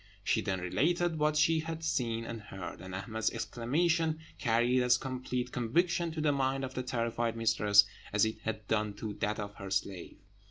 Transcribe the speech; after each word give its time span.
She 0.23 0.41
then 0.41 0.59
related 0.61 1.19
what 1.19 1.37
she 1.37 1.59
had 1.59 1.83
seen 1.83 2.25
and 2.25 2.41
heard; 2.41 2.81
and 2.81 2.95
Ahmed's 2.95 3.29
exclamation 3.29 4.17
carried 4.39 4.81
as 4.81 4.97
complete 4.97 5.51
conviction 5.51 6.11
to 6.13 6.21
the 6.21 6.31
mind 6.31 6.65
of 6.65 6.73
the 6.73 6.81
terrified 6.81 7.37
mistress 7.37 7.83
as 8.11 8.25
it 8.25 8.39
had 8.39 8.67
done 8.67 8.95
to 8.95 9.13
that 9.19 9.37
of 9.39 9.53
her 9.57 9.69
slave. 9.69 10.17